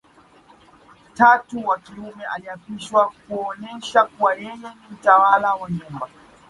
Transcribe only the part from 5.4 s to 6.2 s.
wa nyumba